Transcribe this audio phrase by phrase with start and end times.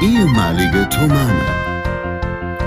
[0.00, 1.44] ehemalige Tomane.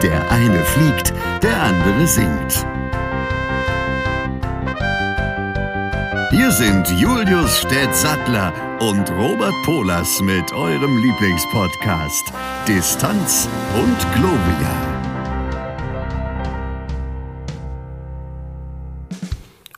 [0.01, 2.65] Der eine fliegt, der andere singt.
[6.31, 12.33] Hier sind Julius Städtsattler und Robert Polas mit eurem Lieblingspodcast
[12.67, 14.91] Distanz und Globia.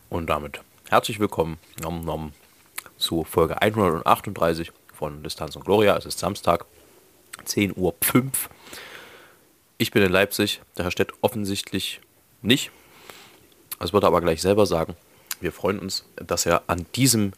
[0.09, 2.31] Und damit herzlich willkommen nom, nom,
[2.98, 5.98] zu Folge 138 von Distanz und Gloria.
[5.98, 6.65] Es ist Samstag,
[7.45, 7.93] 10.05 Uhr.
[9.77, 11.99] Ich bin in Leipzig, der Herr Stett offensichtlich
[12.41, 12.71] nicht.
[13.79, 14.95] Das wird er aber gleich selber sagen.
[15.41, 17.34] Wir freuen uns, dass er an diesem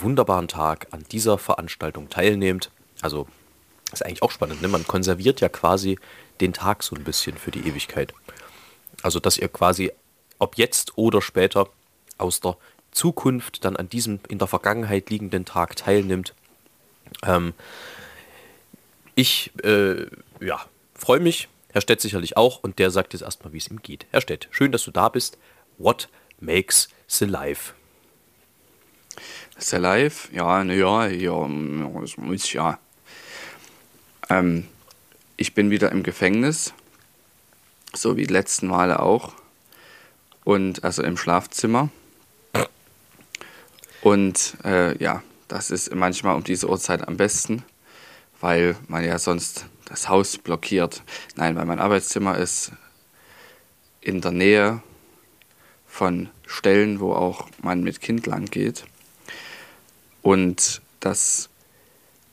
[0.00, 2.70] wunderbaren Tag, an dieser Veranstaltung teilnimmt.
[3.00, 3.28] Also
[3.92, 4.60] ist eigentlich auch spannend.
[4.60, 4.68] Ne?
[4.68, 5.98] Man konserviert ja quasi
[6.40, 8.12] den Tag so ein bisschen für die Ewigkeit.
[9.02, 9.92] Also dass ihr quasi,
[10.38, 11.68] ob jetzt oder später,
[12.18, 12.56] aus der
[12.90, 16.34] Zukunft dann an diesem in der Vergangenheit liegenden Tag teilnimmt.
[17.22, 17.54] Ähm,
[19.18, 20.06] ich äh,
[20.40, 23.82] ja, freue mich, Herr Stett sicherlich auch, und der sagt jetzt erstmal, wie es ihm
[23.82, 24.06] geht.
[24.12, 25.38] Herr Stett, schön, dass du da bist.
[25.76, 27.74] What makes the life?
[29.58, 30.32] The life?
[30.32, 31.48] Ja, naja, ja,
[32.00, 32.78] das muss ja.
[34.30, 34.68] Ähm,
[35.36, 36.72] ich bin wieder im Gefängnis,
[37.94, 39.32] so wie die letzten Male auch.
[40.44, 41.90] Und also im Schlafzimmer.
[44.00, 47.64] Und äh, ja, das ist manchmal um diese Uhrzeit am besten,
[48.40, 51.02] weil man ja sonst das Haus blockiert.
[51.36, 52.72] Nein, weil mein Arbeitszimmer ist
[54.00, 54.82] in der Nähe
[55.86, 58.84] von Stellen, wo auch man mit Kind lang geht.
[60.22, 61.48] Und das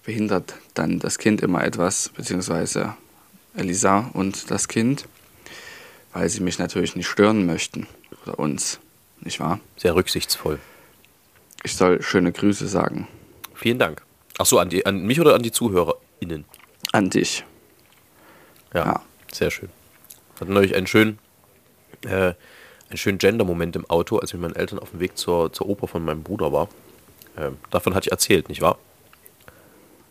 [0.03, 2.95] behindert dann das Kind immer etwas, beziehungsweise
[3.55, 5.07] Elisa und das Kind,
[6.13, 7.87] weil sie mich natürlich nicht stören möchten.
[8.23, 8.79] Oder uns,
[9.21, 9.59] nicht wahr?
[9.77, 10.59] Sehr rücksichtsvoll.
[11.63, 13.07] Ich soll schöne Grüße sagen.
[13.55, 14.01] Vielen Dank.
[14.37, 16.45] Ach so, an, die, an mich oder an die ZuhörerInnen?
[16.91, 17.43] An dich.
[18.73, 19.01] Ja, Ja.
[19.31, 19.69] sehr schön.
[20.39, 21.19] Hatten neulich einen schönen,
[22.05, 22.33] äh,
[22.89, 25.69] einen schönen Gender-Moment im Auto, als ich mit meinen Eltern auf dem Weg zur, zur
[25.69, 26.67] Oper von meinem Bruder war.
[27.37, 28.77] Ähm, davon hatte ich erzählt, nicht wahr?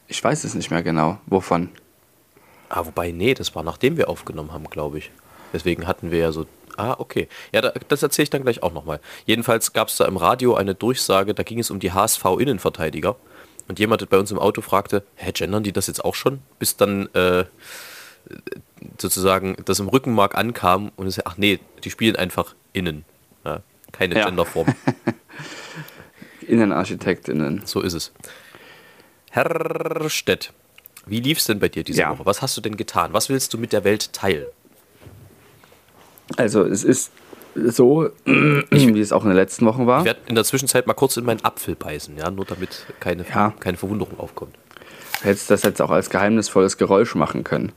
[0.08, 1.18] Ich weiß es nicht mehr genau.
[1.26, 1.70] Wovon?
[2.68, 5.10] Ah, wobei, nee, das war nachdem wir aufgenommen haben, glaube ich.
[5.52, 6.46] Deswegen hatten wir ja so.
[6.76, 7.28] Ah, okay.
[7.52, 9.00] Ja, da, das erzähle ich dann gleich auch nochmal.
[9.26, 13.16] Jedenfalls gab es da im Radio eine Durchsage, da ging es um die HSV-Innenverteidiger.
[13.68, 16.40] Und jemand bei uns im Auto fragte, hä, gendern die das jetzt auch schon?
[16.58, 17.44] Bis dann äh,
[19.00, 23.04] sozusagen das im Rückenmark ankam und es, ach nee, die spielen einfach innen.
[23.44, 23.60] Ja,
[23.92, 24.26] keine Ja.
[24.26, 24.74] Genderform.
[26.46, 27.62] Innenarchitektinnen.
[27.64, 28.12] So ist es.
[29.30, 30.52] Herr Stett,
[31.06, 32.10] wie lief es denn bei dir diese Ja.
[32.10, 32.26] Woche?
[32.26, 33.12] Was hast du denn getan?
[33.12, 34.46] Was willst du mit der Welt teilen?
[36.36, 37.10] Also es ist
[37.54, 40.00] so, wie es auch in den letzten Wochen war.
[40.00, 43.24] Ich werde in der Zwischenzeit mal kurz in meinen Apfel beißen, ja, nur damit keine,
[43.28, 43.52] Ja.
[43.60, 44.54] keine Verwunderung aufkommt.
[45.20, 47.72] Du hättest das jetzt auch als geheimnisvolles Geräusch machen können.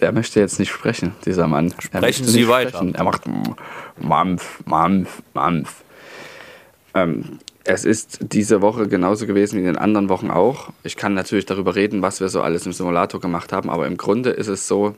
[0.00, 1.74] Wer möchte jetzt nicht sprechen, dieser Mann?
[1.92, 2.70] Er Sprechen Sie weiter.
[2.70, 2.94] sprechen.
[2.94, 3.22] Er macht
[3.98, 5.82] Mampf, Mampf, Mampf.
[6.94, 10.70] Ähm, es ist diese Woche genauso gewesen wie in den anderen Wochen auch.
[10.84, 13.96] Ich kann natürlich darüber reden, was wir so alles im Simulator gemacht haben, aber im
[13.96, 14.94] Grunde ist es so,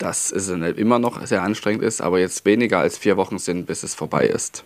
[0.00, 3.82] dass es immer noch sehr anstrengend ist, aber jetzt weniger als vier Wochen sind, bis
[3.82, 4.64] es vorbei ist.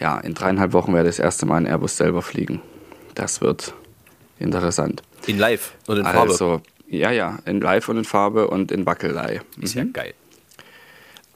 [0.00, 2.62] Ja, in dreieinhalb Wochen werde ich das erste Mal in Airbus selber fliegen.
[3.14, 3.74] Das wird
[4.38, 5.02] interessant.
[5.26, 6.30] In live und in Farbe.
[6.30, 9.40] Also, ja, ja, in Live und in Farbe und in Wackelei.
[9.60, 10.14] ist ja geil.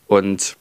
[0.06, 0.56] Und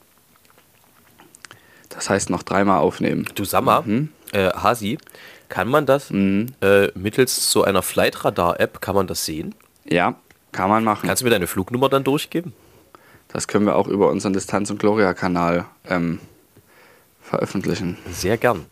[1.90, 3.26] das heißt noch dreimal aufnehmen.
[3.36, 4.10] Du sag mal, Mhm.
[4.34, 4.98] äh, Hasi,
[5.50, 9.56] kann man das äh, mittels so einer Flightradar-App, kann man das sehen?
[9.86, 10.16] Ja,
[10.58, 11.06] kann man machen.
[11.08, 12.52] Kannst du mir deine Flugnummer dann durchgeben?
[13.28, 16.20] Das können wir auch über unseren Distanz- und Gloria-Kanal ähm,
[17.22, 17.98] veröffentlichen.
[18.12, 18.66] Sehr gern.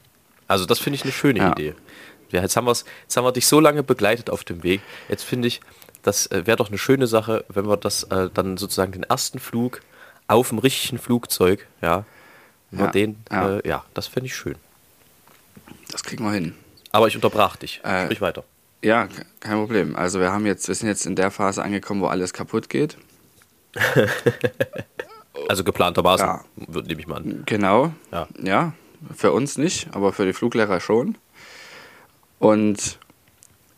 [0.48, 1.52] Also das finde ich eine schöne Ja.
[1.52, 1.76] Idee.
[2.32, 4.82] Ja, jetzt, haben wir's, jetzt haben wir dich so lange begleitet auf dem Weg.
[5.10, 5.62] Jetzt finde ich,
[6.02, 9.38] das äh, wäre doch eine schöne Sache, wenn wir das äh, dann sozusagen den ersten
[9.38, 9.82] Flug
[10.28, 12.04] auf dem richtigen Flugzeug, ja,
[12.72, 13.50] Ja, den, ja.
[13.50, 14.56] ja, äh, ja das fände ich schön.
[15.92, 16.56] Das kriegen wir hin.
[16.92, 17.82] Aber ich unterbrach dich.
[17.84, 18.44] Äh, Sprich weiter.
[18.86, 19.96] Ja, ke- kein Problem.
[19.96, 22.98] Also wir haben jetzt, wir sind jetzt in der Phase angekommen, wo alles kaputt geht.
[25.50, 26.44] Also geplantermaßen, ja.
[26.88, 27.44] nehme ich mal an.
[27.46, 27.94] Genau.
[28.12, 28.28] Ja.
[28.42, 28.74] ja,
[29.14, 31.18] für uns nicht, aber für die Fluglehrer schon.
[32.40, 32.98] Und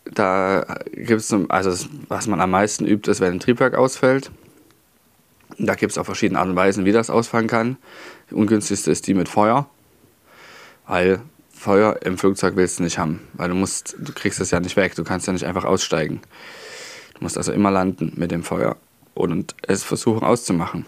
[0.06, 4.31] da gibt es, also das, was man am meisten übt, ist, wenn ein Triebwerk ausfällt.
[5.57, 7.77] Da gibt es auch verschiedene Arten und Weisen, wie das ausfallen kann.
[8.30, 9.68] Die ungünstigste ist die mit Feuer,
[10.86, 11.19] weil
[11.57, 14.75] Feuer im Flugzeug willst du nicht haben, weil du musst, du kriegst es ja nicht
[14.75, 16.21] weg, du kannst ja nicht einfach aussteigen.
[17.15, 18.77] Du musst also immer landen mit dem Feuer
[19.15, 20.86] und es versuchen auszumachen.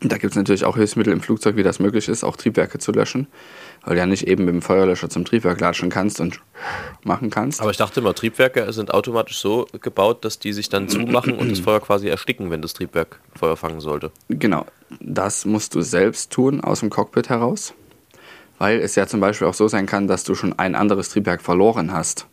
[0.00, 2.90] Da gibt es natürlich auch Hilfsmittel im Flugzeug, wie das möglich ist, auch Triebwerke zu
[2.90, 3.28] löschen,
[3.84, 6.40] weil du ja nicht eben mit dem Feuerlöscher zum Triebwerk latschen kannst und
[7.04, 7.60] machen kannst.
[7.60, 11.50] Aber ich dachte immer, Triebwerke sind automatisch so gebaut, dass die sich dann zumachen und
[11.50, 14.10] das Feuer quasi ersticken, wenn das Triebwerk Feuer fangen sollte.
[14.28, 14.66] Genau,
[14.98, 17.74] das musst du selbst tun aus dem Cockpit heraus,
[18.62, 21.42] weil es ja zum Beispiel auch so sein kann, dass du schon ein anderes Triebwerk
[21.42, 22.26] verloren hast.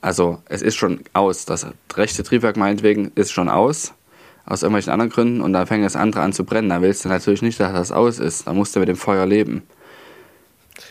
[0.00, 1.64] Also es ist schon aus, das
[1.94, 3.94] rechte Triebwerk meinetwegen ist schon aus,
[4.46, 6.70] aus irgendwelchen anderen Gründen und dann fängt das andere an zu brennen.
[6.70, 8.48] Da willst du natürlich nicht, dass das aus ist.
[8.48, 9.62] Da musst du mit dem Feuer leben.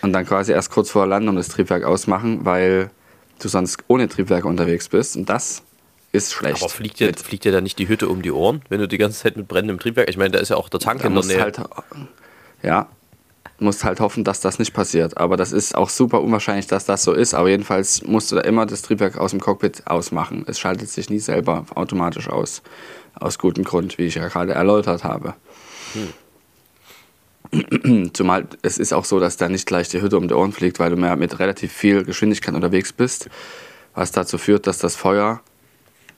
[0.01, 2.89] Und dann quasi erst kurz vor Landung das Triebwerk ausmachen, weil
[3.39, 5.17] du sonst ohne Triebwerk unterwegs bist.
[5.17, 5.61] Und das
[6.13, 6.61] ist schlecht.
[6.61, 8.97] Aber fliegt dir, fliegt dir da nicht die Hütte um die Ohren, wenn du die
[8.97, 10.09] ganze Zeit mit brennendem Triebwerk?
[10.09, 11.41] Ich meine, da ist ja auch der Tank da in der Nähe.
[11.41, 11.59] halt,
[12.63, 12.87] ja,
[13.59, 15.17] musst halt hoffen, dass das nicht passiert.
[15.17, 17.33] Aber das ist auch super unwahrscheinlich, dass das so ist.
[17.33, 20.43] Aber jedenfalls musst du da immer das Triebwerk aus dem Cockpit ausmachen.
[20.47, 22.61] Es schaltet sich nie selber automatisch aus.
[23.15, 25.33] Aus gutem Grund, wie ich ja gerade erläutert habe.
[28.13, 30.79] Zumal es ist auch so, dass da nicht gleich die Hütte um die Ohren fliegt,
[30.79, 33.29] weil du mehr mit relativ viel Geschwindigkeit unterwegs bist,
[33.95, 35.41] was dazu führt, dass das Feuer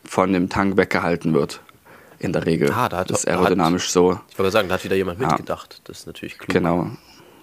[0.04, 1.62] von dem Tank weggehalten wird.
[2.18, 2.72] In der Regel.
[2.74, 4.20] Ah, da hat- das ist da hat- aerodynamisch so.
[4.30, 5.28] Ich wollte sagen, da hat wieder jemand Ja.
[5.28, 5.82] mitgedacht.
[5.86, 6.50] Das ist natürlich klug.
[6.50, 6.90] Genau.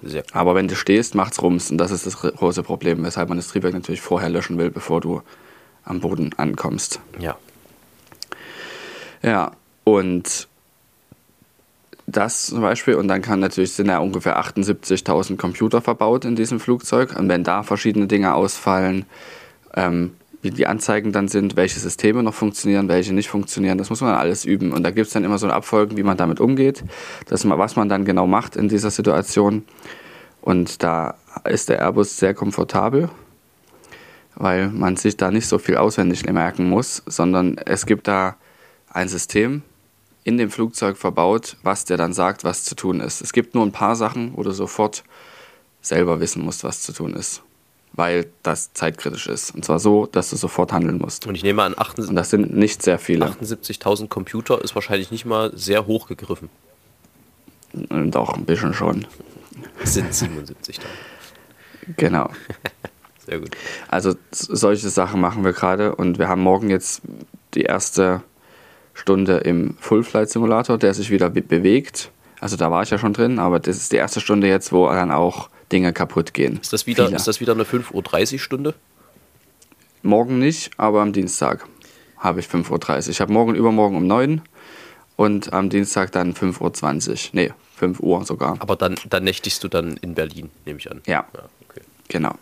[0.06, 0.24] Sehr.
[0.32, 1.70] Aber wenn du stehst, macht's Rums.
[1.70, 5.00] Und das ist das große Problem, weshalb man das Triebwerk natürlich vorher löschen will, bevor
[5.00, 5.22] du
[5.84, 7.00] am Boden ankommst.
[7.18, 7.36] Ja.
[9.22, 9.52] Ja,
[9.84, 10.48] und
[12.06, 16.60] das zum Beispiel, und dann kann natürlich, sind ja ungefähr 78.000 Computer verbaut in diesem
[16.60, 17.18] Flugzeug.
[17.18, 19.06] Und wenn da verschiedene Dinge ausfallen,
[19.74, 20.14] ähm,
[20.46, 24.10] wie die Anzeigen dann sind, welche Systeme noch funktionieren, welche nicht funktionieren, das muss man
[24.10, 24.72] dann alles üben.
[24.72, 26.84] Und da gibt es dann immer so Abfolgen, wie man damit umgeht,
[27.26, 29.64] dass man, was man dann genau macht in dieser Situation.
[30.40, 33.10] Und da ist der Airbus sehr komfortabel,
[34.36, 38.36] weil man sich da nicht so viel auswendig merken muss, sondern es gibt da
[38.88, 39.62] ein System
[40.22, 43.20] in dem Flugzeug verbaut, was dir dann sagt, was zu tun ist.
[43.20, 45.02] Es gibt nur ein paar Sachen, wo du sofort
[45.80, 47.42] selber wissen musst, was zu tun ist,
[47.96, 49.54] weil das zeitkritisch ist.
[49.54, 51.26] Und zwar so, dass du sofort handeln musst.
[51.26, 53.26] Und ich nehme an, Und 78 das sind nicht sehr viele.
[53.26, 56.50] 78.000 Computer ist wahrscheinlich nicht mal sehr hoch gegriffen.
[57.72, 59.06] Doch, ein bisschen schon.
[59.82, 60.80] Es sind 77.000.
[61.96, 62.30] Genau.
[63.26, 63.56] Sehr gut.
[63.86, 67.02] Also solche Sachen machen wir gerade und wir haben morgen jetzt
[67.54, 68.22] die erste
[68.92, 72.10] Stunde im Full Flight Simulator, der sich wieder be bewegt.
[72.40, 74.88] Also da war ich ja schon drin, aber das ist die erste Stunde jetzt, wo
[74.88, 76.58] dann auch Dinge kaputt gehen.
[76.60, 77.16] Ist das wieder, Viele.
[77.16, 78.74] ist das wieder eine 5.30 Uhr Stunde?
[80.02, 81.66] Morgen nicht, aber am Dienstag
[82.18, 82.70] habe ich 5.30
[83.06, 83.08] Uhr.
[83.08, 84.42] Ich habe morgen übermorgen um 9
[85.16, 87.16] und am Dienstag dann 5.20 Uhr.
[87.32, 88.56] Nee, 5 Uhr sogar.
[88.60, 91.02] Aber dann, dann nächtigst du dann in Berlin, nehme ich an.
[91.06, 91.26] Ja.
[91.34, 91.82] ja okay.
[92.08, 92.34] Genau.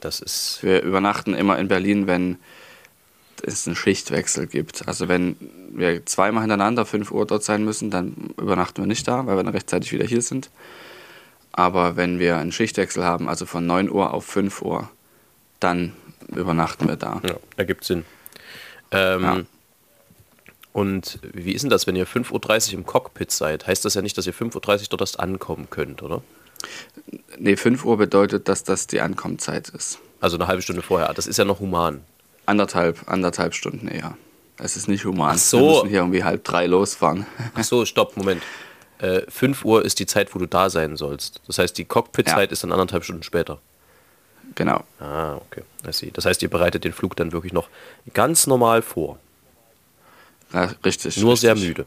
[0.00, 0.58] Das ist.
[0.62, 2.38] Wir übernachten immer in Berlin, wenn
[3.42, 4.86] es einen Schichtwechsel gibt.
[4.88, 5.36] Also wenn
[5.70, 9.44] wir zweimal hintereinander 5 Uhr dort sein müssen, dann übernachten wir nicht da, weil wir
[9.44, 10.50] dann rechtzeitig wieder hier sind.
[11.56, 14.90] Aber wenn wir einen Schichtwechsel haben, also von 9 Uhr auf 5 Uhr,
[15.60, 15.92] dann
[16.34, 17.20] übernachten wir da.
[17.24, 18.04] Ja, ergibt Sinn.
[18.90, 19.40] Ähm, Ja.
[20.72, 23.68] Und wie ist denn das, wenn ihr 5.30 Uhr im Cockpit seid?
[23.68, 26.22] Heißt das ja nicht, dass ihr 5.30 Uhr dort erst ankommen könnt, oder?
[27.38, 30.00] Nee, 5 Uhr bedeutet, dass das die Ankommenzeit ist.
[30.20, 31.14] Also eine halbe Stunde vorher.
[31.14, 32.00] Das ist ja noch human.
[32.46, 34.16] Anderthalb, anderthalb Stunden eher.
[34.58, 35.34] Es ist nicht human.
[35.34, 35.58] Ach so.
[35.58, 37.24] Wir müssen hier irgendwie halb drei losfahren.
[37.54, 38.42] Ach so, stopp, Moment.
[38.98, 41.40] Äh, 5 Uhr ist die Zeit, wo du da sein sollst.
[41.46, 42.52] Das heißt, die Cockpit-Zeit Ja.
[42.52, 43.58] ist dann anderthalb Stunden später.
[44.54, 44.84] genau.
[45.00, 45.62] Ah, okay.
[45.88, 46.10] I see.
[46.12, 47.68] Das heißt, ihr bereitet den Flug dann wirklich noch
[48.12, 49.18] ganz normal vor.
[50.52, 51.16] Ja, richtig.
[51.16, 51.68] Nur sehr richtig.
[51.70, 51.86] müde.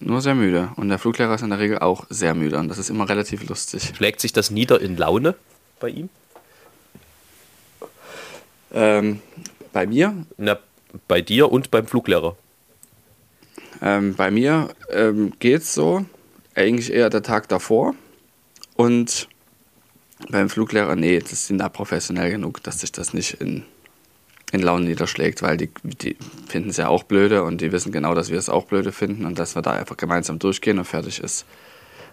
[0.00, 0.70] Nur sehr müde.
[0.76, 2.58] Und der Fluglehrer ist in der Regel auch sehr müde.
[2.58, 3.92] Und das ist immer relativ lustig.
[3.96, 5.34] Schlägt sich das nieder in Laune
[5.80, 6.08] bei ihm?
[8.72, 9.20] Ähm,
[9.72, 10.58] bei mir, Na,
[11.08, 12.36] bei dir und beim Fluglehrer.
[13.82, 16.06] Ähm, bei mir ähm, geht's so.
[16.54, 17.94] Eigentlich eher der Tag davor.
[18.76, 19.28] Und
[20.30, 23.64] beim Fluglehrer, nee, das sind da professionell genug, dass sich das nicht in,
[24.52, 28.14] in Laune niederschlägt, weil die, die finden es ja auch blöde und die wissen genau,
[28.14, 31.18] dass wir es auch blöde finden und dass wir da einfach gemeinsam durchgehen und fertig
[31.20, 31.44] ist.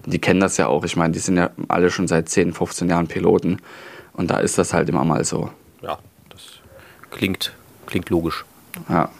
[0.03, 0.83] Und die kennen das ja auch.
[0.85, 3.61] Ich meine, die sind ja alle schon seit 10, 15 Jahren Piloten.
[4.13, 5.51] Und da ist das halt immer mal so.
[5.81, 5.99] Ja,
[6.29, 6.41] das
[7.11, 7.53] klingt,
[7.85, 8.45] klingt logisch.
[8.87, 9.11] Ja.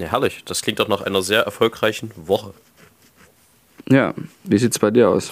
[0.00, 0.42] Ja, herrlich.
[0.46, 2.54] Das klingt doch nach einer sehr erfolgreichen Woche.
[3.90, 4.14] Ja,
[4.44, 5.30] wie sieht's bei dir aus?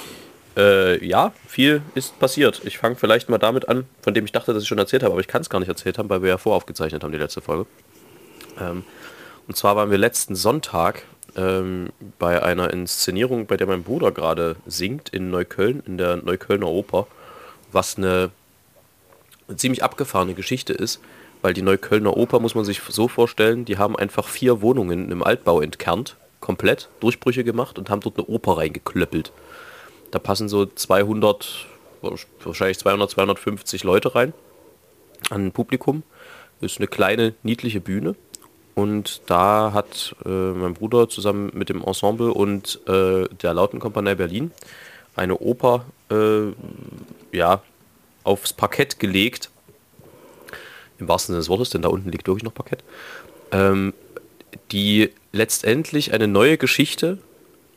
[0.59, 2.61] Äh, ja, viel ist passiert.
[2.65, 5.13] Ich fange vielleicht mal damit an, von dem ich dachte, dass ich schon erzählt habe,
[5.13, 7.41] aber ich kann es gar nicht erzählt haben, weil wir ja voraufgezeichnet haben, die letzte
[7.41, 7.65] Folge.
[8.61, 8.85] Ähm,
[9.47, 14.57] und zwar waren wir letzten Sonntag ähm, bei einer Inszenierung, bei der mein Bruder gerade
[14.67, 17.07] singt in Neukölln, in der Neuköllner Oper,
[17.73, 18.31] was eine
[19.57, 21.01] ziemlich abgefahrene Geschichte ist,
[21.43, 25.23] weil die Neuköllner Oper, muss man sich so vorstellen, die haben einfach vier Wohnungen im
[25.23, 29.33] Altbau entkernt, komplett, Durchbrüche gemacht und haben dort eine Oper reingeklöppelt.
[30.11, 31.67] Da passen so 200,
[32.45, 34.33] wahrscheinlich 200, 250 Leute rein
[35.31, 36.03] an Publikum.
[36.61, 38.15] Das ist eine kleine, niedliche Bühne.
[38.75, 44.53] Und da hat äh, mein Bruder zusammen mit dem Ensemble und äh, der Lautenkompanie Berlin
[45.17, 46.53] eine Oper äh,
[47.37, 47.61] ja,
[48.23, 49.51] aufs Parkett gelegt.
[50.99, 52.83] Im wahrsten Sinne des Wortes, denn da unten liegt wirklich noch Parkett.
[53.53, 53.95] Ähm,
[54.73, 57.19] die letztendlich eine neue Geschichte,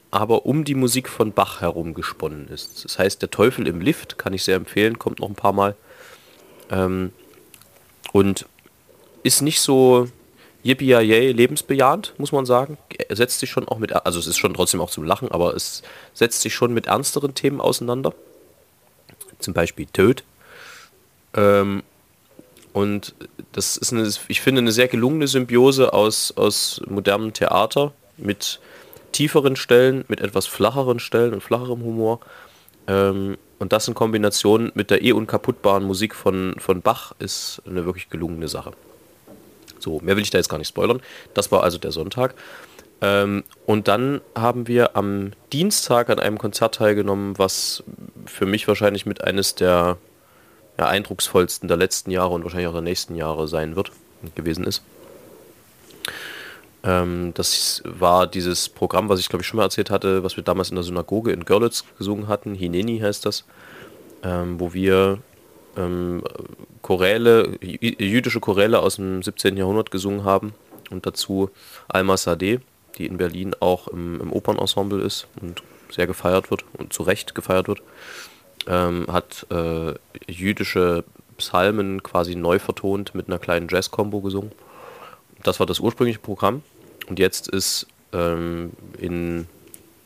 [0.10, 2.84] aber um die Musik von Bach herum gesponnen ist.
[2.84, 5.76] Das heißt, der Teufel im Lift, kann ich sehr empfehlen, kommt noch ein paar Mal.
[6.70, 7.12] Ähm,
[8.12, 8.46] und
[9.24, 10.08] ist nicht so
[10.64, 12.78] yippie lebensbejahend, muss man sagen.
[13.08, 15.56] Er setzt sich schon auch mit, also es ist schon trotzdem auch zum Lachen, aber
[15.56, 15.82] es
[16.14, 18.14] setzt sich schon mit ernsteren Themen auseinander.
[19.40, 20.24] Zum Beispiel Tod.
[21.34, 21.84] Ähm,
[22.74, 23.16] und
[23.52, 28.60] das ist eine, ich finde, eine sehr gelungene Symbiose aus, aus modernem Theater mit
[29.12, 32.22] tieferen Stellen, mit etwas flacheren Stellen und flacherem Humor.
[32.88, 37.86] Ähm, und das in Kombination mit der eh unkaputtbaren Musik von, von Bach ist eine
[37.86, 38.72] wirklich gelungene Sache.
[39.80, 41.02] So, mehr will ich da jetzt gar nicht spoilern.
[41.34, 42.36] Das war also der Sonntag.
[43.02, 47.84] Ähm, und dann haben wir am Dienstag an einem Konzert teilgenommen, was
[48.26, 49.98] für mich wahrscheinlich mit eines der
[50.88, 53.92] eindrucksvollsten der letzten Jahre und wahrscheinlich auch der nächsten Jahre sein wird
[54.36, 54.84] gewesen ist.
[56.84, 60.44] Ähm, das war dieses Programm, was ich glaube ich schon mal erzählt hatte, was wir
[60.44, 62.56] damals in der Synagoge in Görlitz gesungen hatten.
[62.56, 63.46] Hineni heißt das,
[64.24, 65.20] ähm, wo wir
[65.78, 66.24] ähm,
[66.82, 69.58] Choräle, jüdische Choräle aus dem 17.
[69.58, 70.54] Jahrhundert gesungen haben
[70.90, 71.50] und dazu
[71.88, 72.60] Alma Sadeh,
[72.98, 75.62] die in Berlin auch im, im Opernensemble ist und
[75.92, 77.82] sehr gefeiert wird und zu Recht gefeiert wird,
[78.68, 79.94] ähm, hat äh,
[80.28, 81.04] jüdische
[81.38, 84.52] Psalmen quasi neu vertont mit einer kleinen Jazz-Combo gesungen.
[85.44, 86.62] Das war das ursprüngliche Programm
[87.08, 89.48] und jetzt ist ähm, in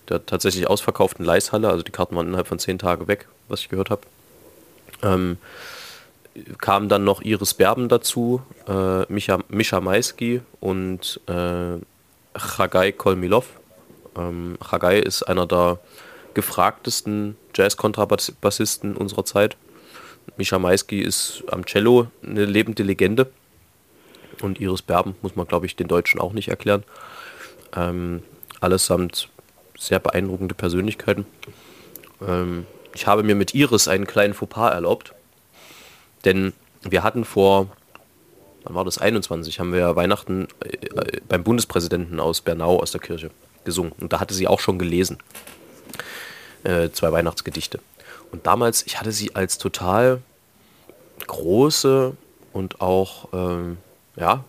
[0.09, 3.69] der tatsächlich ausverkauften Leishalle, also die Karten waren innerhalb von zehn Tagen weg, was ich
[3.69, 4.01] gehört habe,
[5.01, 5.37] ähm,
[6.59, 11.79] kamen dann noch Iris Berben dazu, äh, Micha, Mischa Maisky und äh,
[12.37, 13.47] Chagai Kolmilov.
[14.17, 15.79] Ähm, Chagai ist einer der
[16.35, 19.57] gefragtesten Jazz-Kontrabassisten unserer Zeit.
[20.37, 23.31] Mischa Maisky ist am Cello eine lebende Legende.
[24.41, 26.83] Und Iris Berben muss man, glaube ich, den Deutschen auch nicht erklären.
[27.75, 28.21] Ähm,
[28.59, 29.29] allesamt
[29.77, 31.25] sehr beeindruckende Persönlichkeiten.
[32.21, 35.13] Ähm, ich habe mir mit Iris einen kleinen Fauxpas erlaubt.
[36.25, 37.67] Denn wir hatten vor,
[38.63, 43.31] wann war das, 21, haben wir Weihnachten äh, beim Bundespräsidenten aus Bernau aus der Kirche
[43.63, 43.93] gesungen.
[43.99, 45.17] Und da hatte sie auch schon gelesen.
[46.65, 47.79] Äh, zwei Weihnachtsgedichte.
[48.31, 50.21] Und damals, ich hatte sie als total
[51.27, 52.13] große
[52.53, 53.77] und auch, ähm,
[54.15, 54.43] ja,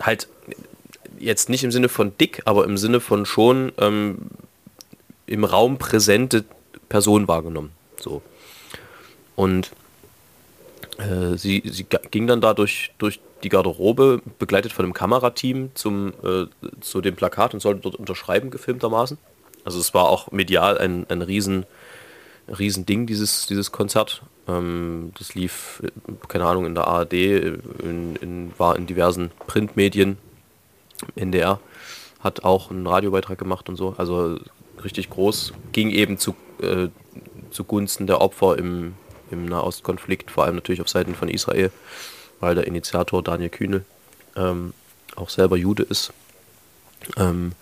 [0.00, 0.28] halt
[1.18, 4.18] jetzt nicht im Sinne von dick, aber im Sinne von schon ähm,
[5.26, 6.44] im Raum präsente
[6.88, 7.72] Person wahrgenommen.
[7.98, 8.22] So.
[9.34, 9.72] Und
[10.98, 16.12] äh, sie, sie ging dann da durch, durch die Garderobe, begleitet von einem Kamerateam zum,
[16.22, 16.46] äh,
[16.80, 19.18] zu dem Plakat und sollte dort unterschreiben, gefilmtermaßen.
[19.68, 21.66] Also es war auch medial ein, ein riesen,
[22.48, 24.22] riesen Ding, dieses, dieses Konzert.
[24.48, 25.82] Ähm, das lief,
[26.26, 30.16] keine Ahnung, in der ARD, in, in, war in diversen Printmedien.
[31.16, 31.60] NDR
[32.20, 33.94] hat auch einen Radiobeitrag gemacht und so.
[33.98, 34.38] Also
[34.82, 35.52] richtig groß.
[35.72, 36.88] Ging eben zu, äh,
[37.50, 38.94] zugunsten der Opfer im,
[39.30, 41.70] im Nahostkonflikt, vor allem natürlich auf Seiten von Israel,
[42.40, 43.84] weil der Initiator Daniel Kühne
[44.34, 44.72] ähm,
[45.14, 46.14] auch selber Jude ist.
[47.18, 47.52] Ähm,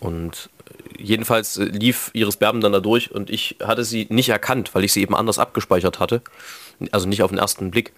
[0.00, 0.50] und
[0.98, 4.92] jedenfalls lief Iris Berben dann da durch und ich hatte sie nicht erkannt, weil ich
[4.92, 6.22] sie eben anders abgespeichert hatte.
[6.92, 7.92] Also nicht auf den ersten Blick.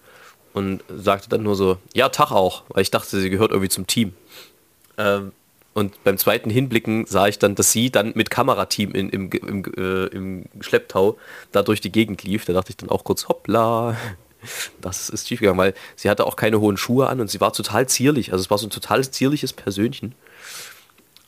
[0.51, 3.85] Und sagte dann nur so, ja, Tag auch, weil ich dachte, sie gehört irgendwie zum
[3.85, 4.13] Team.
[4.97, 5.31] Ähm,
[5.73, 9.63] und beim zweiten Hinblicken sah ich dann, dass sie dann mit Kamerateam in, im, im,
[9.77, 11.17] äh, im Schlepptau
[11.51, 12.45] da durch die Gegend lief.
[12.45, 13.95] Da dachte ich dann auch kurz, hoppla,
[14.81, 17.53] das ist schief gegangen, weil sie hatte auch keine hohen Schuhe an und sie war
[17.53, 18.31] total zierlich.
[18.31, 20.15] Also es war so ein total zierliches Persönchen.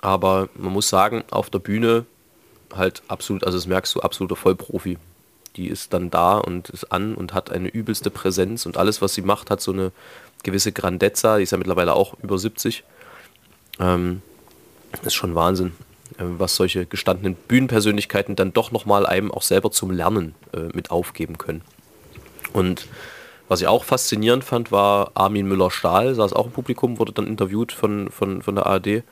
[0.01, 2.05] Aber man muss sagen, auf der Bühne
[2.75, 4.97] halt absolut, also das merkst du, absoluter Vollprofi.
[5.55, 9.13] Die ist dann da und ist an und hat eine übelste Präsenz und alles, was
[9.13, 9.91] sie macht, hat so eine
[10.43, 11.37] gewisse Grandezza.
[11.37, 12.83] Die ist ja mittlerweile auch über 70.
[13.79, 14.21] Ähm,
[15.03, 15.73] ist schon Wahnsinn,
[16.17, 20.91] äh, was solche gestandenen Bühnenpersönlichkeiten dann doch nochmal einem auch selber zum Lernen äh, mit
[20.91, 21.61] aufgeben können.
[22.53, 22.87] Und
[23.47, 27.73] was ich auch faszinierend fand, war Armin Müller-Stahl, saß auch im Publikum, wurde dann interviewt
[27.73, 29.03] von, von, von der ARD.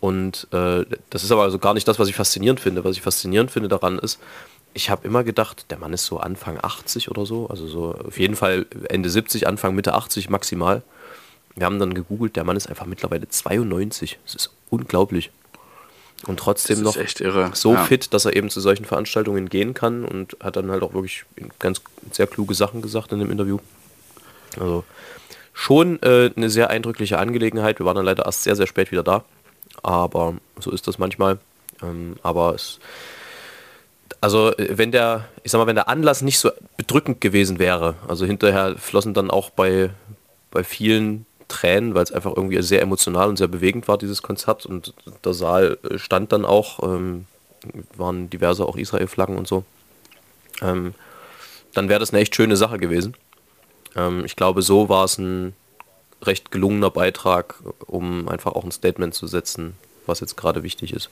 [0.00, 2.84] Und äh, das ist aber also gar nicht das, was ich faszinierend finde.
[2.84, 4.20] Was ich faszinierend finde daran ist,
[4.74, 8.18] ich habe immer gedacht, der Mann ist so Anfang 80 oder so, also so auf
[8.18, 10.82] jeden Fall Ende 70, Anfang Mitte 80 maximal.
[11.56, 14.18] Wir haben dann gegoogelt, der Mann ist einfach mittlerweile 92.
[14.24, 15.30] Das ist unglaublich.
[16.26, 16.96] Und trotzdem noch
[17.54, 17.84] so ja.
[17.84, 21.24] fit, dass er eben zu solchen Veranstaltungen gehen kann und hat dann halt auch wirklich
[21.58, 23.58] ganz sehr kluge Sachen gesagt in dem Interview.
[24.58, 24.84] Also
[25.52, 27.78] schon äh, eine sehr eindrückliche Angelegenheit.
[27.78, 29.24] Wir waren dann leider erst sehr, sehr spät wieder da.
[29.82, 31.38] Aber so ist das manchmal.
[31.82, 32.78] Ähm, aber es,
[34.20, 38.26] also wenn der, ich sag mal, wenn der Anlass nicht so bedrückend gewesen wäre, also
[38.26, 39.90] hinterher flossen dann auch bei,
[40.50, 44.66] bei vielen Tränen, weil es einfach irgendwie sehr emotional und sehr bewegend war, dieses Konzert.
[44.66, 44.94] Und
[45.24, 47.26] der Saal stand dann auch, ähm,
[47.96, 49.64] waren diverse auch Israel-Flaggen und so.
[50.60, 50.94] Ähm,
[51.74, 53.14] dann wäre das eine echt schöne Sache gewesen.
[53.96, 55.54] Ähm, ich glaube, so war es ein
[56.22, 57.56] recht gelungener Beitrag,
[57.86, 59.74] um einfach auch ein Statement zu setzen,
[60.06, 61.10] was jetzt gerade wichtig ist.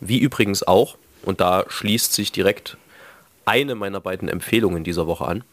[0.00, 2.76] Wie übrigens auch, und da schließt sich direkt
[3.44, 5.44] eine meiner beiden Empfehlungen dieser Woche an,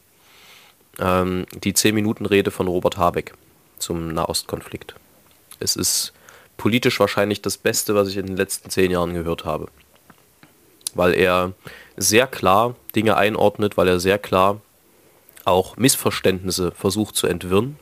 [1.00, 3.34] ähm, die 10-Minuten-Rede von Robert Habeck
[3.78, 4.96] zum Nahostkonflikt.
[5.60, 6.14] Es ist
[6.58, 9.68] politisch wahrscheinlich das Beste, was ich in den letzten zehn Jahren gehört habe.
[10.94, 11.54] Weil er
[11.98, 14.62] sehr klar Dinge einordnet, weil er sehr klar
[15.44, 17.78] auch Missverständnisse versucht zu entwirren,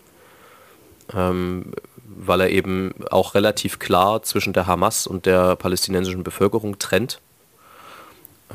[1.13, 1.73] ähm,
[2.05, 7.19] weil er eben auch relativ klar zwischen der Hamas und der palästinensischen Bevölkerung trennt.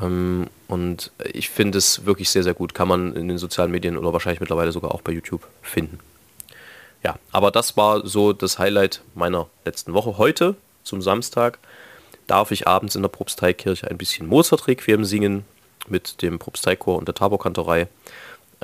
[0.01, 2.73] Ähm, und ich finde es wirklich sehr, sehr gut.
[2.73, 5.99] Kann man in den sozialen Medien oder wahrscheinlich mittlerweile sogar auch bei YouTube finden.
[7.03, 10.17] Ja, aber das war so das Highlight meiner letzten Woche.
[10.17, 11.59] Heute, zum Samstag,
[12.27, 15.45] darf ich abends in der Propsteikirche ein bisschen Mozart-Requiem singen
[15.87, 17.87] mit dem Propsteichor und der Taborkantorei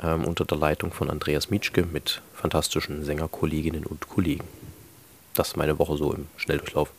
[0.02, 4.44] ähm, unter der Leitung von Andreas Mietschke mit fantastischen Sängerkolleginnen und Kollegen.
[5.34, 6.90] Das ist meine Woche so im Schnelldurchlauf.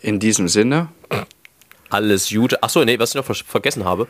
[0.00, 0.88] In diesem Sinne.
[1.90, 2.62] Alles Gute.
[2.62, 4.06] Achso, nee, was ich noch ver vergessen habe,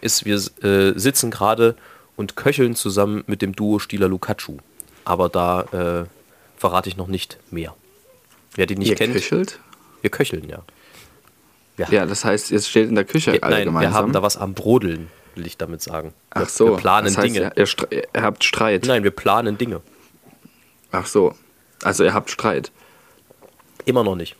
[0.00, 1.76] ist, wir äh, sitzen gerade
[2.16, 4.58] und köcheln zusammen mit dem Duo Stieler Lukacu.
[5.04, 5.62] Aber da
[6.02, 6.06] äh,
[6.56, 7.74] verrate ich noch nicht mehr.
[8.54, 9.12] Wer die nicht Ihr kennt.
[9.14, 9.58] köchelt?
[10.00, 10.62] Wir köcheln, ja.
[11.76, 13.90] Wir Ja, das heißt, ihr steht in der Küche Ja, alle nein, gemeinsam.
[13.92, 16.12] wir haben da was am Brodeln, will ich damit sagen.
[16.30, 16.68] Ach wir, so.
[16.70, 17.52] Wir planen das heißt, Dinge.
[17.56, 17.66] Ihr,
[18.14, 18.86] ihr habt Streit.
[18.86, 19.80] Nein, wir planen Dinge.
[20.92, 21.34] Ach so.
[21.82, 22.72] Also ihr habt Streit.
[23.84, 24.36] Immer noch nicht.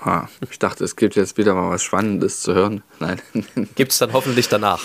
[0.00, 2.82] Ah, ich dachte, es gibt jetzt wieder mal was Spannendes zu hören.
[3.00, 3.20] Nein.
[3.74, 4.82] Gibt es dann hoffentlich danach.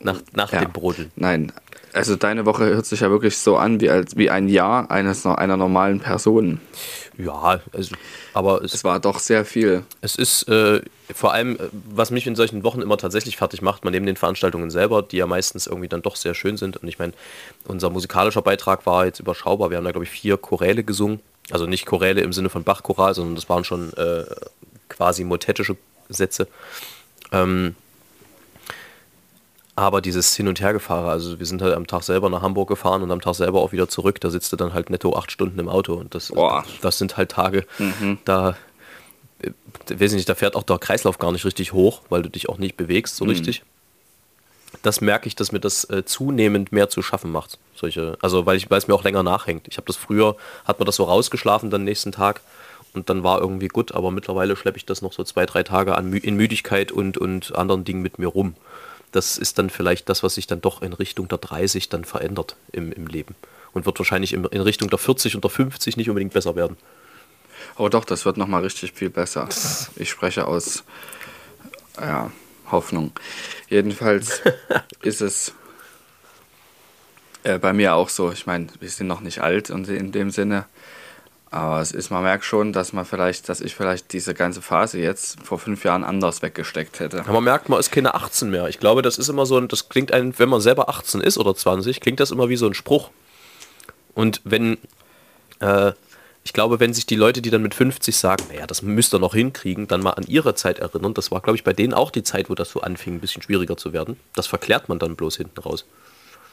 [0.00, 0.60] Nach, nach Ja.
[0.60, 1.10] dem Brodeln.
[1.16, 1.52] Nein.
[1.92, 5.26] Also deine Woche hört sich ja wirklich so an wie, als, wie ein Jahr eines,
[5.26, 6.60] einer normalen Person.
[7.18, 7.96] Ja, also,
[8.32, 9.82] aber es, Es war doch sehr viel.
[10.00, 10.80] es ist äh,
[11.12, 14.14] vor allem, äh, was mich in solchen Wochen immer tatsächlich fertig macht, man neben den
[14.16, 16.76] Veranstaltungen selber, die ja meistens irgendwie dann doch sehr schön sind.
[16.76, 17.12] Und ich meine,
[17.66, 19.70] unser musikalischer Beitrag war jetzt überschaubar.
[19.70, 21.18] Wir haben da, glaube ich, vier Choräle gesungen.
[21.50, 24.24] Also nicht Choräle im Sinne von Bachchoral, sondern das waren schon äh,
[24.88, 25.76] quasi motettische
[26.08, 26.46] Sätze.
[27.32, 27.74] Ähm,
[29.80, 33.02] aber dieses Hin- und Hergefahre, also wir sind halt am Tag selber nach Hamburg gefahren
[33.02, 35.58] und am Tag selber auch wieder zurück, da sitzt du dann halt netto acht Stunden
[35.58, 36.64] im Auto und das, Boah.
[36.82, 37.66] das sind halt Tage,
[38.24, 38.56] da,
[39.42, 39.50] äh,
[39.88, 42.48] weiß ich nicht, da fährt auch der Kreislauf gar nicht richtig hoch, weil du dich
[42.48, 43.62] auch nicht bewegst so richtig.
[44.82, 47.58] Das merke ich, dass mir das äh, zunehmend mehr zu schaffen macht.
[47.74, 49.66] Solche, also weil ich, weil es mir auch länger nachhängt.
[49.68, 52.40] Ich habe das früher, hat man das so rausgeschlafen dann nächsten Tag
[52.92, 55.96] und dann war irgendwie gut, aber mittlerweile schleppe ich das noch so zwei, drei Tage
[55.96, 58.54] an, in Müdigkeit und, und anderen Dingen mit mir rum.
[59.12, 62.56] Das ist dann vielleicht das, was sich dann doch in Richtung der 30 dann verändert
[62.72, 63.34] im, im Leben.
[63.72, 66.76] Und wird wahrscheinlich in, in Richtung der 40 und der 50 nicht unbedingt besser werden.
[67.76, 69.48] Oh doch, das wird nochmal richtig viel besser.
[69.96, 70.84] Ich spreche aus
[71.98, 72.30] ja,
[72.70, 73.12] Hoffnung.
[73.68, 74.42] Jedenfalls
[75.02, 75.52] ist es
[77.42, 78.32] äh, bei mir auch so.
[78.32, 80.66] Ich meine, wir sind noch nicht alt und in dem Sinne.
[81.52, 85.00] Aber es ist, man merkt schon, dass man vielleicht, dass ich vielleicht diese ganze Phase
[85.00, 87.20] jetzt vor fünf Jahren anders weggesteckt hätte.
[87.20, 88.68] Aber man merkt, man ist keine 18 mehr.
[88.68, 91.38] Ich glaube, das ist immer so ein, das klingt ein, wenn man selber 18 ist
[91.38, 93.10] oder 20, klingt das immer wie so ein Spruch.
[94.14, 94.78] Und wenn,
[95.58, 95.92] äh,
[96.44, 99.18] ich glaube, wenn sich die Leute, die dann mit 50 sagen, naja, das müsst ihr
[99.18, 101.14] noch hinkriegen, dann mal an ihre Zeit erinnern.
[101.14, 103.42] Das war, glaube ich, bei denen auch die Zeit, wo das so anfing, ein bisschen
[103.42, 104.20] schwieriger zu werden.
[104.36, 105.84] Das verklärt man dann bloß hinten raus.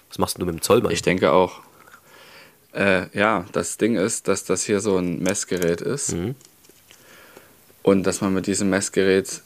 [0.09, 0.91] Was machst du mit dem Zollmann?
[0.91, 1.61] Ich denke auch.
[2.73, 6.15] Äh, ja, das Ding ist, dass das hier so ein Messgerät ist.
[7.81, 9.41] Und dass man mit diesem Messgerät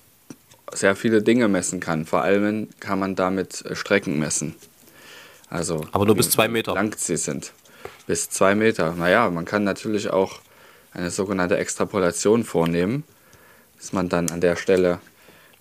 [0.73, 2.05] sehr viele Dinge messen kann.
[2.05, 4.55] Vor allem kann man damit äh, Strecken messen.
[5.49, 6.73] Also Aber nur bis zwei Meter.
[6.73, 7.51] lang sie sind.
[8.07, 8.93] Bis zwei Meter.
[8.93, 10.39] Naja, man kann natürlich auch
[10.93, 13.03] eine sogenannte Extrapolation vornehmen,
[13.77, 14.99] dass man dann an der Stelle,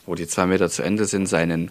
[0.07, 1.71] wo die zwei Meter zu Ende sind, seinen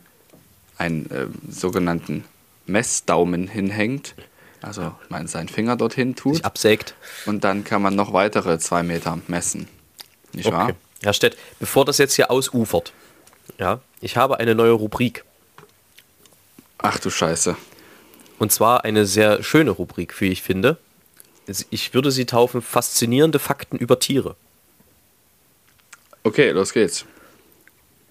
[0.77, 2.23] einen äh, sogenannten
[2.65, 4.15] Messdaumen hinhängt.
[4.61, 6.95] Also man seinen Finger dorthin tut sich absägt.
[7.25, 9.67] und dann kann man noch weitere zwei Meter messen.
[10.33, 10.65] Nicht wahr?
[10.65, 10.75] Okay.
[11.01, 12.91] Herr Stett, bevor das jetzt hier ausufert,
[13.57, 15.23] ja, ich habe eine neue Rubrik.
[16.77, 17.55] Ach du Scheiße.
[18.37, 20.77] Und zwar eine sehr schöne Rubrik, wie ich finde.
[21.69, 24.35] ich würde sie taufen faszinierende Fakten über Tiere.
[26.23, 27.05] Okay, los geht's.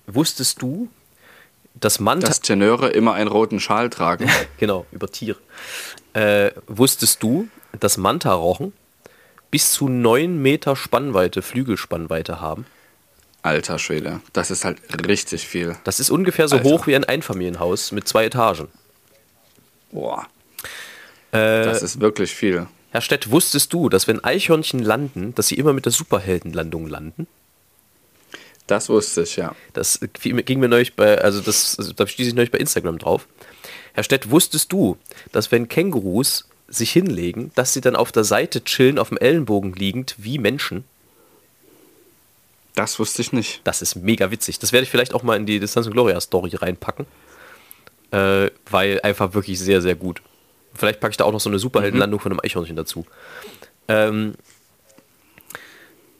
[0.06, 0.88] Wusstest du,
[1.80, 2.26] dass Manta...
[2.26, 4.28] Dass Tenöre immer einen roten Schal tragen.
[4.58, 5.38] genau, über Tiere.
[6.14, 8.72] Äh, wusstest du, dass Mantarochen
[9.50, 12.66] bis zu 9 Meter Spannweite, Flügelspannweite haben?
[13.42, 15.76] Alter Schwede, das ist halt richtig viel.
[15.84, 16.68] Das ist ungefähr so Alter.
[16.68, 18.68] hoch wie ein Einfamilienhaus mit zwei Etagen.
[19.92, 20.26] Boah,
[21.30, 22.66] Äh, das ist wirklich viel.
[22.90, 27.26] Herr Stett, wusstest du, dass wenn Eichhörnchen landen, dass sie immer mit der Superheldenlandung landen?
[28.68, 29.56] Das wusste ich, ja.
[29.72, 33.26] Das ging mir neulich bei, also das, also da stieß ich neulich bei Instagram drauf.
[33.94, 34.98] Herr Stett, wusstest du,
[35.32, 39.72] dass wenn Kängurus sich hinlegen, dass sie dann auf der Seite chillen, auf dem Ellenbogen
[39.72, 40.84] liegend, wie Menschen?
[42.74, 43.62] Das wusste ich nicht.
[43.64, 44.58] Das ist mega witzig.
[44.58, 47.06] Das werde ich vielleicht auch mal in die Distanz und Gloria Story reinpacken.
[48.10, 50.22] Äh, weil einfach wirklich sehr, sehr gut.
[50.74, 53.06] Vielleicht packe ich da auch noch so eine Superheldenlandung von einem Eichhörnchen dazu.
[53.88, 54.34] Ähm,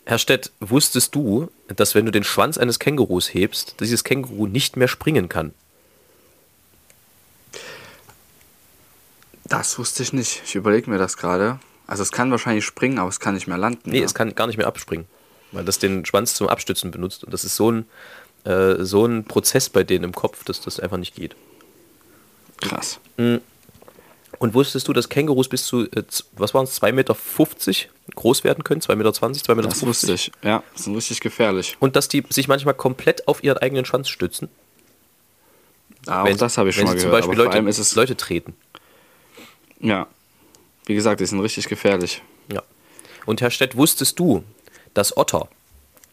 [0.08, 4.74] Herr Stett, wusstest du, dass wenn du den Schwanz eines Kängurus hebst, dieses Känguru nicht
[4.78, 5.52] mehr springen kann?
[9.44, 10.40] Das wusste ich nicht.
[10.46, 11.60] Ich überlege mir das gerade.
[11.86, 13.90] Also es kann wahrscheinlich springen, aber es kann nicht mehr landen.
[13.90, 14.04] Nee, ne?
[14.06, 15.06] es kann gar nicht mehr abspringen,
[15.52, 17.24] weil das den Schwanz zum Abstützen benutzt.
[17.24, 17.84] Und das ist so ein,
[18.44, 21.36] äh, so ein Prozess bei denen im Kopf, dass das einfach nicht geht.
[22.62, 22.98] Krass.
[24.38, 27.16] Und wusstest du, dass Kängurus bis zu, äh, was waren es, 2,50 Meter
[28.14, 28.80] groß werden können?
[28.80, 29.68] 2,20 Meter, 2,50 Meter?
[29.68, 30.30] Das wusste ich.
[30.42, 31.76] Ja, das ist richtig gefährlich.
[31.80, 34.48] Und dass die sich manchmal komplett auf ihren eigenen Schwanz stützen.
[36.06, 37.24] Ah, auch wenn, das habe ich wenn schon mal zum gehört.
[37.26, 38.54] Beispiel aber vor Leute, Leute treten.
[39.80, 40.06] ja,
[40.86, 42.22] wie gesagt, die sind richtig gefährlich.
[42.50, 42.62] Ja.
[43.26, 44.42] Und Herr Stett, wusstest du,
[44.94, 45.48] dass Otter,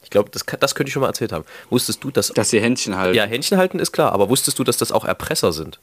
[0.04, 2.60] ich glaube, das, das könnte ich schon mal erzählt haben, wusstest du, dass, Dass sie
[2.60, 3.16] Händchen halten.
[3.16, 5.80] ja, Händchen halten ist klar, aber wusstest du, dass das auch Erpresser sind?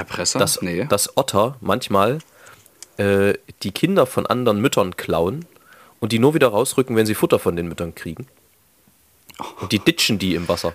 [0.00, 0.38] Erpresser?
[0.38, 0.84] dass, nee.
[0.86, 2.18] dass Otter manchmal
[2.96, 5.46] äh, die Kinder von anderen Müttern klauen
[6.00, 8.26] und die nur wieder rausrücken, wenn sie Futter von den Müttern kriegen.
[9.60, 10.74] Und die ditchen die im Wasser.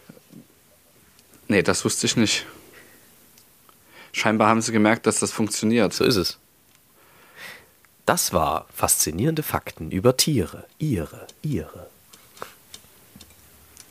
[1.47, 2.45] nee, das wusste ich nicht.
[4.11, 5.93] Scheinbar haben sie gemerkt, dass das funktioniert.
[5.93, 6.37] So ist es.
[8.05, 10.65] Das war faszinierende Fakten über Tiere.
[10.77, 11.87] Ihre, ihre.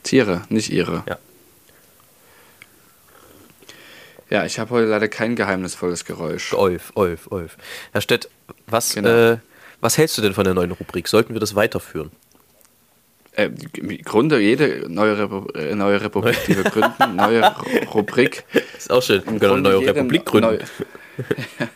[0.03, 1.03] Tiere, nicht ihre.
[1.07, 1.19] Ja.
[4.35, 6.53] Ja, ich habe heute leider kein geheimnisvolles Geräusch.
[6.55, 7.57] Olf, Olf, Olf.
[7.93, 8.29] Herr Stett,
[8.67, 9.09] was, Genau.
[9.09, 9.37] äh,
[9.81, 11.07] was hältst du denn von der neuen Rubrik?
[11.07, 12.11] Sollten wir das weiterführen?
[13.37, 18.43] Äh, Im Grunde jede neue, Repu äh, neue Republik, die wir gründen, neue Ru- Rubrik.
[18.77, 19.23] Ist auch schön.
[19.25, 20.49] Wir können eine neue Republik gründen.
[20.51, 20.59] neue-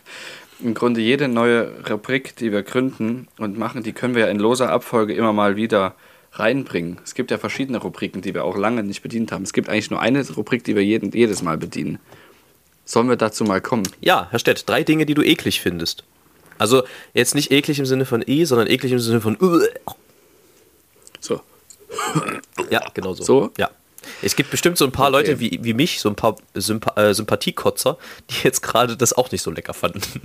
[0.61, 4.41] Im Grunde jede neue Rubrik, die wir gründen und machen, die können wir ja in
[4.41, 5.95] loser Abfolge immer mal wieder
[6.33, 6.99] reinbringen.
[7.05, 9.45] Es gibt ja verschiedene Rubriken, die wir auch lange nicht bedient haben.
[9.45, 12.01] Es gibt eigentlich nur eine Rubrik, die wir jeden, jedes Mal bedienen.
[12.89, 13.87] Sollen wir dazu mal kommen?
[14.01, 16.05] Ja, Herr Stett, drei Dinge, die du eklig findest.
[16.57, 19.37] Also jetzt nicht eklig im Sinne von E, sondern eklig im Sinne von
[21.21, 21.43] So.
[22.71, 23.25] Ja, genau so.
[23.25, 23.53] So?
[23.59, 23.69] Ja.
[24.23, 25.19] Es gibt bestimmt so ein paar Okay.
[25.19, 27.99] Leute wie, wie mich, so ein paar Sympa äh, Sympathiekotzer,
[28.31, 30.01] die jetzt gerade das auch nicht so lecker fanden.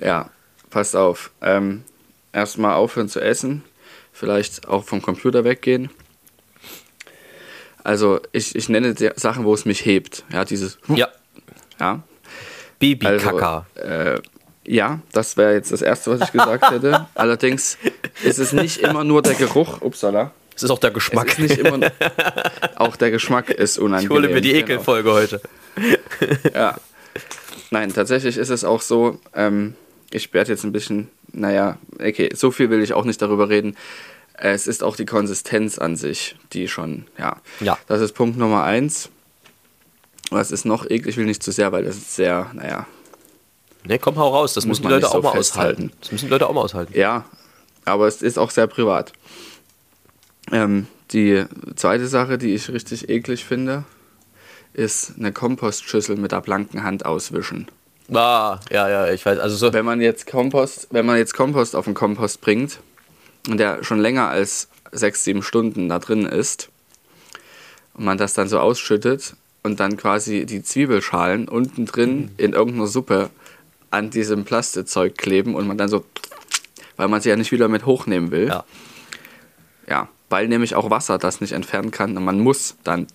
[0.00, 0.30] Ja,
[0.70, 1.32] passt auf.
[1.42, 1.82] Ähm,
[2.32, 3.64] Erstmal aufhören zu essen.
[4.12, 5.90] Vielleicht auch vom Computer weggehen.
[7.88, 10.22] Also, ich, ich nenne die Sachen, wo es mich hebt.
[10.30, 10.76] Ja, dieses.
[10.94, 11.08] ja.
[11.80, 12.02] Ja.
[12.78, 13.66] Babykaka.
[13.74, 14.20] Also, äh,
[14.66, 17.06] ja, das wäre jetzt das Erste, was ich gesagt hätte.
[17.14, 17.78] Allerdings
[18.22, 19.80] ist es nicht immer nur der Geruch.
[19.80, 20.32] Upsala.
[20.54, 21.28] Es ist auch der Es Geschmack.
[21.28, 21.90] ist nicht immer.
[22.76, 24.10] Auch der Geschmack ist unangenehm.
[24.10, 24.64] ich hole mir die Genau.
[24.64, 25.40] Ekelfolge heute.
[26.52, 26.76] Ja.
[27.70, 29.74] Nein, tatsächlich ist es auch so, ähm,
[30.10, 33.76] ich werde jetzt ein bisschen, naja, okay, so viel will ich auch nicht darüber reden.
[34.40, 37.36] Es ist auch die Konsistenz an sich, die schon, ja.
[37.60, 37.76] Ja.
[37.88, 39.10] Das ist Punkt Nummer eins.
[40.30, 41.08] Was ist noch eklig?
[41.08, 42.86] Ich will nicht zu sehr, weil das ist sehr, naja,
[43.84, 44.54] Ne, komm, hau raus.
[44.54, 45.84] Das Muss müssen die man Leute so auch mal festhalten.
[45.84, 45.96] aushalten.
[46.00, 46.92] Das müssen die Leute auch mal aushalten.
[46.98, 47.24] Ja,
[47.84, 49.12] aber es ist auch sehr privat.
[50.52, 51.44] Ähm, die
[51.76, 53.84] zweite Sache, die ich richtig eklig finde,
[54.74, 57.66] ist eine Kompostschüssel mit der blanken Hand auswischen.
[58.12, 59.38] Ah, ja, ja, ich weiß.
[59.38, 59.72] Also so.
[59.72, 62.80] Wenn man jetzt Kompost, wenn man jetzt Kompost auf den Kompost bringt
[63.46, 66.68] der schon länger als sechs, sieben Stunden da drin ist
[67.94, 72.86] und man das dann so ausschüttet und dann quasi die Zwiebelschalen unten drin in irgendeiner
[72.86, 73.30] Suppe
[73.90, 76.04] an diesem Plastikzeug kleben und man dann so,
[76.96, 78.48] weil man sie ja nicht wieder mit hochnehmen will.
[78.48, 78.64] Ja.
[79.88, 83.06] Ja, weil nämlich auch Wasser das nicht entfernen kann und man muss dann.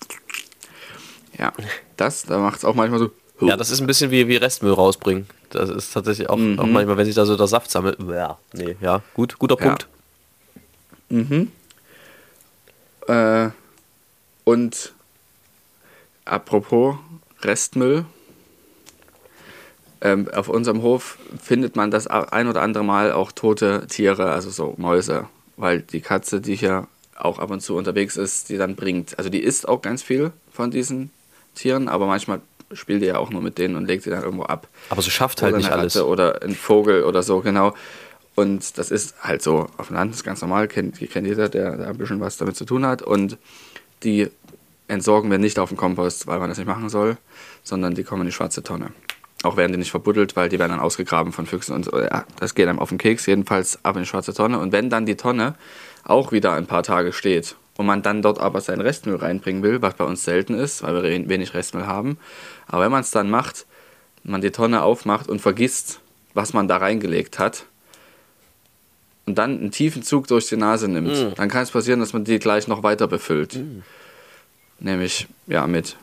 [1.38, 1.52] Ja,
[1.96, 3.10] das, da macht es auch manchmal so.
[3.40, 5.26] ja, das ist ein bisschen wie, wie Restmüll rausbringen.
[5.50, 6.58] Das ist tatsächlich auch, Mhm.
[6.58, 7.98] auch manchmal, wenn sich da so der Saft sammelt.
[8.08, 9.76] Ja, nee, ja, gut, guter Ja.
[11.14, 11.52] Punkt.
[13.08, 13.50] Äh,
[14.44, 14.92] und
[16.24, 16.96] apropos
[17.42, 18.04] Restmüll.
[20.04, 24.50] ähm, auf unserem Hof findet man das ein oder andere Mal auch tote Tiere, also
[24.50, 28.76] so Mäuse, weil die Katze, die hier auch ab und zu unterwegs ist, die dann
[28.76, 29.16] bringt.
[29.18, 31.10] Also die isst auch ganz viel von diesen
[31.54, 32.40] Tieren, aber manchmal
[32.72, 34.68] spielt die ja auch nur mit denen und legt sie dann irgendwo ab.
[34.90, 35.96] Aber sie schafft halt nicht alles.
[35.96, 37.72] Oder ein Vogel oder so, genau.
[38.34, 41.48] Und das ist halt so auf dem Land, das ist ganz normal, kennt, kennt jeder,
[41.48, 43.02] der, der ein bisschen was damit zu tun hat.
[43.02, 43.38] Und
[44.02, 44.28] die
[44.88, 47.16] entsorgen wir nicht auf dem Kompost, weil man das nicht machen soll,
[47.62, 48.90] sondern die kommen in die schwarze Tonne.
[49.42, 52.00] Auch werden die nicht verbuddelt, weil die werden dann ausgegraben von Füchsen und so.
[52.00, 54.58] Ja, das geht einem auf den Keks, jedenfalls ab in die schwarze Tonne.
[54.58, 55.54] Und wenn dann die Tonne
[56.02, 59.82] auch wieder ein paar Tage steht und man dann dort aber seinen Restmüll reinbringen will,
[59.82, 62.18] was bei uns selten ist, weil wir wenig Restmüll haben,
[62.66, 63.66] aber wenn man es dann macht,
[64.22, 66.00] man die Tonne aufmacht und vergisst,
[66.32, 67.66] was man da reingelegt hat,
[69.26, 71.34] und dann einen tiefen Zug durch die Nase nimmt, Mm.
[71.36, 73.58] dann kann es passieren, dass man die gleich noch weiter befüllt.
[74.80, 75.96] Nämlich, ja, mit.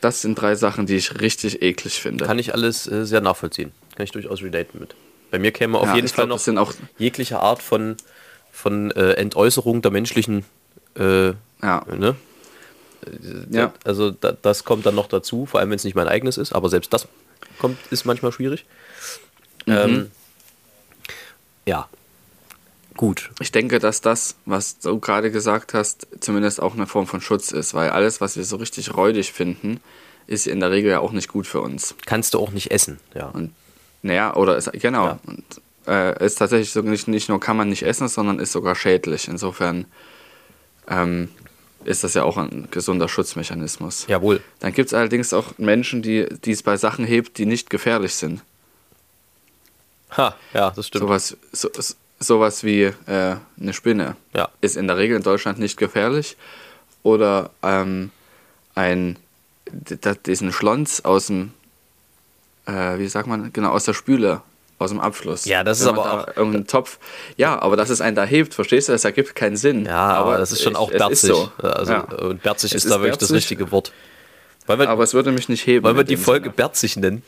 [0.00, 2.24] Das sind drei Sachen, die ich richtig eklig finde.
[2.26, 3.70] Kann ich alles äh, sehr nachvollziehen.
[3.96, 4.94] Kann ich durchaus relaten mit.
[5.30, 7.96] Bei mir käme auf Ja, jeden Fall glaub, noch das sind auch- jegliche Art von,
[8.50, 10.44] von äh, Entäußerung der menschlichen
[10.98, 11.28] äh,
[11.62, 11.86] ja.
[11.96, 12.16] ne?
[13.50, 13.72] Ja.
[13.84, 16.52] Also da, das kommt dann noch dazu, vor allem wenn es nicht mein eigenes ist,
[16.52, 17.08] aber selbst das
[17.58, 18.64] kommt, ist manchmal schwierig.
[19.66, 19.72] Mhm.
[19.72, 20.10] Ähm,
[21.66, 21.88] ja,
[22.96, 23.30] gut.
[23.40, 27.52] Ich denke, dass das, was du gerade gesagt hast, zumindest auch eine Form von Schutz
[27.52, 29.80] ist, weil alles, was wir so richtig räudig finden,
[30.26, 31.94] ist in der Regel ja auch nicht gut für uns.
[32.06, 33.26] Kannst du auch nicht essen, ja.
[33.26, 33.52] Und
[34.02, 35.06] naja, oder ist, genau.
[35.06, 35.18] Ja.
[35.26, 35.44] Und
[35.86, 39.28] äh, ist tatsächlich so nicht, nicht nur kann man nicht essen, sondern ist sogar schädlich.
[39.28, 39.86] Insofern
[40.88, 41.28] ähm,
[41.84, 44.06] ist das ja auch ein gesunder Schutzmechanismus.
[44.08, 44.40] Jawohl.
[44.60, 48.14] Dann gibt es allerdings auch Menschen, die die es bei Sachen hebt, die nicht gefährlich
[48.14, 48.42] sind.
[50.16, 51.02] Ha, ja, das stimmt.
[51.04, 51.68] Sowas, so,
[52.20, 52.92] sowas wie äh,
[53.60, 54.48] eine Spinne Ja.
[54.60, 56.36] ist in der Regel in Deutschland nicht gefährlich.
[57.02, 58.10] Oder ähm,
[58.74, 59.16] ein,
[60.26, 61.52] diesen Schlons aus dem,
[62.66, 64.42] äh, wie sagt man, genau, aus der Spüle,
[64.78, 65.44] aus dem Abfluss.
[65.46, 66.98] Ja, das ist aber da auch- Irgendeinen Topf.
[67.36, 69.84] Ja, aber dass es einen da hebt, verstehst du, das ergibt keinen Sinn.
[69.86, 71.30] Ja, aber, das ist schon ich- auch berzig.
[71.30, 71.50] so.
[71.62, 72.00] Also, ja.
[72.02, 73.92] Und berzig Es ist da wirklich das richtige Wort.
[74.66, 75.84] Wir, Aber es würde mich nicht heben.
[75.84, 76.54] wollen wir die Folge Sinne.
[76.54, 77.22] berzig nennen?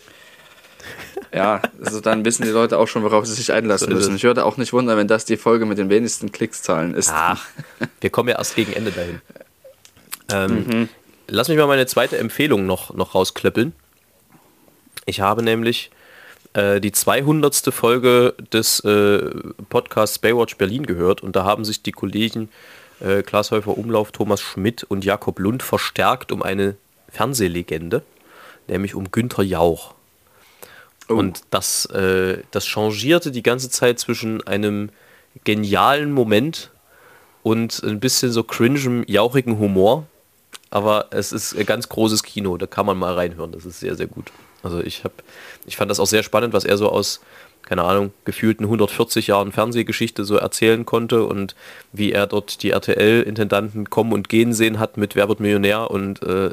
[1.35, 4.17] Ja, also dann wissen die Leute auch schon, worauf sie sich einlassen So müssen.
[4.17, 7.11] Ich würde auch nicht wundern, wenn das die Folge mit den wenigsten Klickszahlen ist.
[7.13, 7.45] Ach,
[8.01, 9.21] wir kommen ja erst gegen Ende dahin.
[10.31, 10.89] Ähm, Mhm.
[11.27, 13.73] Lass mich mal meine zweite Empfehlung noch, noch rausklöppeln.
[15.07, 15.91] Ich habe nämlich
[16.53, 17.73] äh, die 200.
[17.73, 19.31] Folge des äh,
[19.71, 22.51] Podcasts Baywatch Berlin gehört und da haben sich die Kollegen
[23.01, 26.77] äh, Klaas Häufer Umlauf, Thomas Schmidt und Jakob Lund verstärkt um eine
[27.09, 28.03] Fernsehlegende,
[28.69, 29.94] nämlich um Günther Jauch.
[31.09, 31.15] Oh.
[31.15, 34.91] Und das, äh, das changierte die ganze Zeit zwischen einem
[35.45, 36.71] genialen Moment
[37.43, 40.07] und ein bisschen so cringem, jauchigen Humor.
[40.71, 43.53] Aber es ist ein ganz großes Kino, da kann man mal reinhören.
[43.53, 44.33] Das ist sehr, sehr gut.
[44.65, 45.15] Also ich habe,
[45.67, 47.21] ich fand das auch sehr spannend, was er so aus,
[47.63, 51.55] keine Ahnung, gefühlten 140 Jahren Fernsehgeschichte so erzählen konnte und
[51.93, 56.23] wie er dort die RTL-Intendanten kommen und gehen sehen hat mit Wer wird Millionär und
[56.23, 56.51] äh,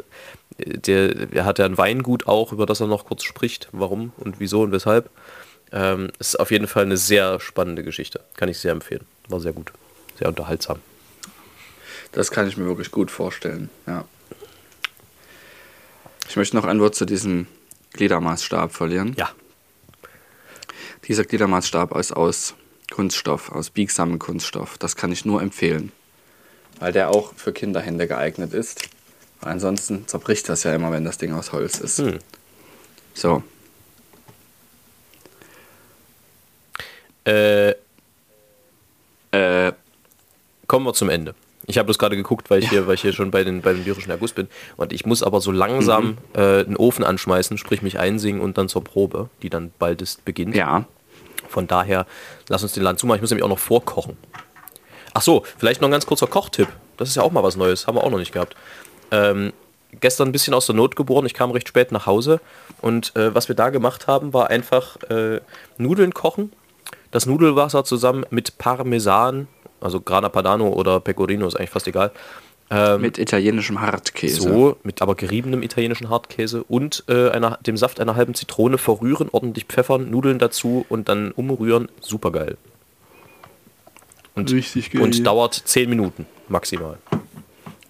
[0.65, 4.39] der, er hat ja ein Weingut auch, über das er noch kurz spricht, warum und
[4.39, 5.09] wieso und weshalb.
[5.71, 8.21] Ähm, ist auf jeden Fall eine sehr spannende Geschichte.
[8.35, 9.05] Kann ich sehr empfehlen.
[9.29, 9.71] War sehr gut.
[10.17, 10.79] Sehr unterhaltsam.
[12.11, 14.05] Das kann ich mir wirklich gut vorstellen, ja.
[16.27, 17.47] Ich möchte noch ein Wort zu diesem
[17.93, 19.15] Gliedermaßstab verlieren.
[19.17, 19.31] Ja.
[21.07, 22.53] Dieser Gliedermaßstab ist aus
[22.89, 24.77] Kunststoff, aus biegsamem Kunststoff.
[24.77, 25.91] Das kann ich nur empfehlen,
[26.79, 28.89] weil der auch für Kinderhände geeignet ist.
[29.41, 31.99] Ansonsten zerbricht das ja immer, wenn das Ding aus Holz ist.
[31.99, 32.19] Hm.
[33.13, 33.43] So,
[37.23, 37.75] Äh,
[39.31, 39.71] äh,
[40.67, 41.35] kommen wir zum Ende.
[41.67, 43.73] Ich habe bloß gerade geguckt, weil ich, hier, weil ich hier schon bei den, bei
[43.73, 44.47] den lyrischen Erguss bin.
[44.75, 46.17] Und ich muss aber so langsam Mhm.
[46.33, 50.25] äh, einen Ofen anschmeißen, sprich mich einsingen und dann zur Probe, die dann bald ist,
[50.25, 50.55] beginnt.
[50.55, 50.85] ja,
[51.47, 52.07] Von daher,
[52.49, 53.17] lass uns den Laden zumachen.
[53.17, 54.17] Ich muss nämlich auch noch vorkochen.
[55.13, 56.69] Ach so, vielleicht noch ein ganz kurzer Kochtipp.
[56.97, 57.85] Das ist ja auch mal was Neues.
[57.85, 58.55] Haben wir auch noch nicht gehabt.
[59.11, 59.53] Ähm,
[59.99, 61.25] gestern ein bisschen aus der Not geboren.
[61.25, 62.39] Ich kam recht spät nach Hause.
[62.81, 65.41] Und äh, was wir da gemacht haben, war einfach äh,
[65.77, 66.51] Nudeln kochen.
[67.11, 69.47] Das Nudelwasser zusammen mit Parmesan,
[69.81, 72.11] also Grana Padano oder Pecorino, ist eigentlich fast egal.
[72.99, 74.41] mit italienischem Hartkäse.
[74.41, 79.27] So, mit aber geriebenem italienischen Hartkäse und äh, einer, dem Saft einer halben Zitrone verrühren,
[79.29, 81.89] ordentlich pfeffern, Nudeln dazu und dann umrühren.
[81.99, 82.57] Super geil.
[84.35, 85.01] Und, Richtig geil.
[85.01, 86.97] und dauert 10 Minuten maximal.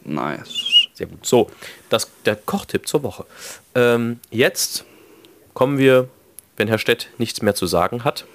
[0.04, 0.71] Nice.
[1.02, 1.26] Sehr gut.
[1.26, 1.50] So,
[1.90, 3.26] das, der Kochtipp zur Woche.
[3.74, 4.86] Ähm, jetzt
[5.56, 6.08] kommen wir,
[6.58, 8.26] wenn Herr Stett nichts mehr zu sagen hat,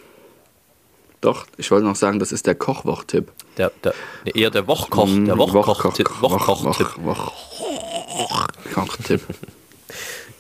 [1.20, 3.31] Doch, ich wollte noch sagen, das ist der Kochwochtipp.
[3.57, 3.94] der, der,
[4.35, 6.11] eher der Wochkoch, der Wochkochtipp.
[6.20, 6.88] Wochkochtipp.
[7.05, 7.33] Woch,
[8.09, 9.20] Woch, Kochtipp.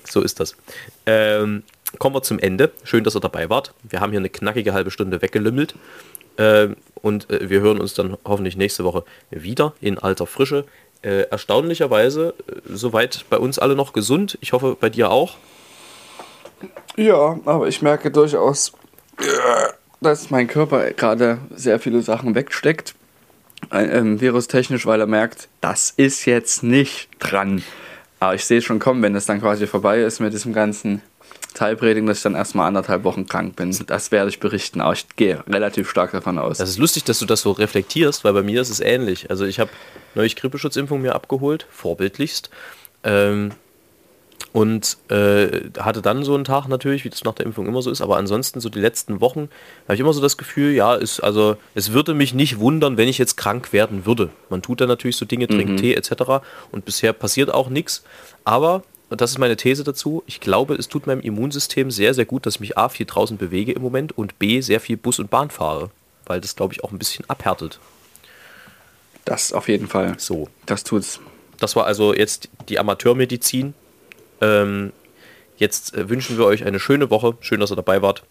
[0.08, 0.56] So ist das.
[1.04, 1.62] Ähm,
[1.98, 2.72] kommen wir zum Ende.
[2.84, 3.72] Schön, dass ihr dabei wart.
[3.82, 5.74] Wir haben hier eine knackige halbe Stunde weggelümmelt.
[6.38, 6.68] Äh,
[7.02, 10.64] und äh, wir hören uns dann hoffentlich nächste Woche wieder in alter Frische.
[11.02, 14.38] Äh, erstaunlicherweise, äh, soweit bei uns alle noch gesund.
[14.40, 15.36] Ich hoffe, bei dir auch.
[16.96, 18.72] Ja, aber ich merke durchaus,
[20.00, 22.94] dass mein Körper gerade sehr viele Sachen wegsteckt.
[23.72, 27.62] Ähm, virustechnisch, weil er merkt, das ist jetzt nicht dran.
[28.20, 31.02] Aber ich sehe es schon kommen, wenn es dann quasi vorbei ist mit diesem ganzen
[31.56, 33.76] Teilpredigen, dass ich dann erstmal anderthalb Wochen krank bin.
[33.86, 36.58] Das werde ich berichten, aber ich gehe relativ stark davon aus.
[36.58, 39.30] Das ist lustig, dass du das so reflektierst, weil bei mir ist es ähnlich.
[39.30, 39.70] Also ich habe
[40.14, 42.50] neulich Grippeschutzimpfung mir abgeholt, vorbildlichst.
[43.04, 43.52] Ähm,
[44.52, 47.90] und äh, hatte dann so einen Tag natürlich, wie das nach der Impfung immer so
[47.90, 49.50] ist, aber ansonsten so die letzten Wochen
[49.84, 53.06] habe ich immer so das Gefühl, ja, ist, also es würde mich nicht wundern, wenn
[53.06, 54.30] ich jetzt krank werden würde.
[54.48, 55.76] Man tut dann natürlich so Dinge, trinkt Mhm.
[55.76, 56.42] Tee etc.
[56.72, 58.02] und bisher passiert auch nichts.
[58.44, 62.24] Aber, und das ist meine These dazu, ich glaube, es tut meinem Immunsystem sehr, sehr
[62.24, 65.18] gut, dass ich mich A, viel draußen bewege im Moment und B, sehr viel Bus
[65.18, 65.90] und Bahn fahre.
[66.24, 67.78] Weil das, glaube ich, auch ein bisschen abhärtet.
[69.24, 70.16] Das auf jeden Fall.
[70.18, 70.48] So.
[70.66, 71.20] Das tut's.
[71.58, 73.74] Das war also jetzt die Amateurmedizin.
[74.40, 74.92] Ähm,
[75.56, 77.36] jetzt äh, wünschen wir euch eine schöne Woche.
[77.40, 78.24] Schön, dass ihr dabei wart.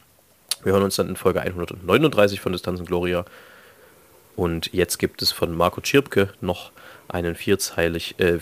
[0.63, 3.25] Wir hören uns dann in Folge 139 von Distanz und Gloria.
[4.35, 6.71] Und jetzt gibt es von Marco Tschirpke noch
[7.07, 8.39] einen, vierzeilig, äh,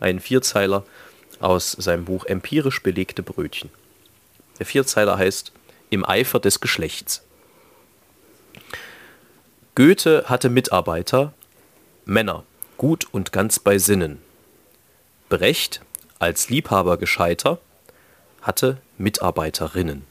[0.00, 0.84] einen, Vierzeiler
[1.40, 3.70] aus seinem Buch Empirisch belegte Brötchen.
[4.58, 5.52] Der Vierzeiler heißt
[5.90, 7.22] Im Eifer des Geschlechts.
[9.74, 11.32] Goethe hatte Mitarbeiter,
[12.04, 12.44] Männer,
[12.76, 14.20] gut und ganz bei Sinnen.
[15.28, 15.80] Brecht,
[16.18, 17.58] als Liebhaber gescheiter,
[18.42, 20.04] hatte Mitarbeiterinnen.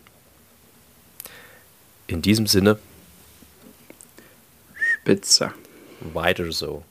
[2.07, 2.79] In diesem Sinne,
[4.73, 5.53] Spitze.
[6.13, 6.83] weiter so.